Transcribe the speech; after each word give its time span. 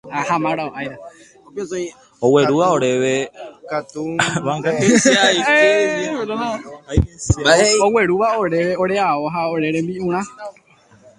oguerúva 7.85 8.27
oréve 8.41 8.73
ore 8.83 8.95
ao 9.07 9.25
ha 9.33 9.41
ore 9.55 9.67
rembi'urã 9.75 10.21